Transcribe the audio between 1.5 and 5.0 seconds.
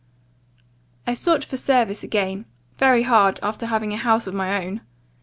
a service again very hard, after having a house of my own!